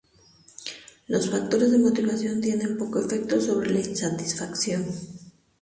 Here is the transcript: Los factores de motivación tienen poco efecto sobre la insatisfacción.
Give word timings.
Los 1.09 1.29
factores 1.29 1.71
de 1.71 1.77
motivación 1.77 2.41
tienen 2.41 2.75
poco 2.75 3.01
efecto 3.05 3.39
sobre 3.39 3.69
la 3.69 3.81
insatisfacción. 3.81 4.85